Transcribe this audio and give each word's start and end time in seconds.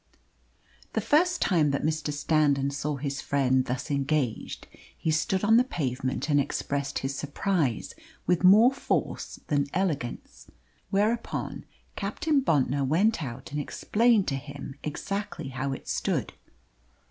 The 0.93 0.99
first 0.99 1.43
time 1.43 1.69
that 1.69 1.83
Mr. 1.83 2.11
Standon 2.11 2.71
saw 2.73 2.95
his 2.95 3.21
friend 3.21 3.63
thus 3.65 3.91
engaged 3.91 4.67
he 4.97 5.11
stood 5.11 5.43
on 5.43 5.57
the 5.57 5.63
pavement 5.63 6.27
and 6.27 6.39
expressed 6.39 6.97
his 7.05 7.13
surprise 7.13 7.93
with 8.25 8.43
more 8.43 8.73
force 8.73 9.39
than 9.45 9.67
elegance; 9.75 10.47
whereupon 10.89 11.65
Captain 11.95 12.41
Bontnor 12.41 12.83
went 12.83 13.21
out 13.21 13.51
and 13.51 13.61
explained 13.61 14.27
to 14.29 14.37
him 14.37 14.73
exactly 14.83 15.49
how 15.49 15.71
it 15.71 15.87
stood. 15.87 16.33